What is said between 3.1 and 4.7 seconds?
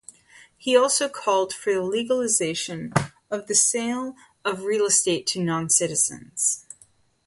of the sale of